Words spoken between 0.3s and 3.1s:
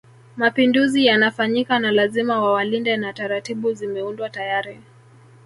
Mapinduzi yanafanyika na lazima wawalinde